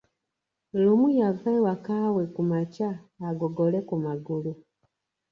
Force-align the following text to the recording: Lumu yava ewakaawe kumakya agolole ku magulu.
Lumu 0.81 1.07
yava 1.19 1.49
ewakaawe 1.57 2.23
kumakya 2.35 2.89
agolole 3.27 3.79
ku 3.87 3.95
magulu. 4.03 4.51